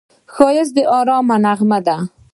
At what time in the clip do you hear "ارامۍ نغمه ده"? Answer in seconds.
0.99-1.97